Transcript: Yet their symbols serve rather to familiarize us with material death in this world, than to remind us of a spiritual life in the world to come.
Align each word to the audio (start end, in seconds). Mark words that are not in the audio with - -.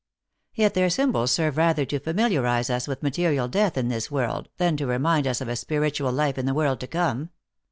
Yet 0.55 0.73
their 0.73 0.89
symbols 0.89 1.31
serve 1.31 1.57
rather 1.57 1.85
to 1.85 1.99
familiarize 1.99 2.71
us 2.71 2.87
with 2.87 3.03
material 3.03 3.47
death 3.47 3.77
in 3.77 3.89
this 3.89 4.09
world, 4.09 4.49
than 4.57 4.75
to 4.77 4.87
remind 4.87 5.27
us 5.27 5.41
of 5.41 5.47
a 5.47 5.55
spiritual 5.55 6.11
life 6.11 6.39
in 6.39 6.47
the 6.47 6.55
world 6.55 6.79
to 6.79 6.87
come. 6.87 7.29